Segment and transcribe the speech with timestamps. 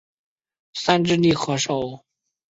[0.73, 2.01] 三只手合力。